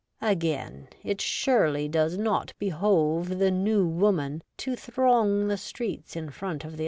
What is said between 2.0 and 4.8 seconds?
not behove the New Woman to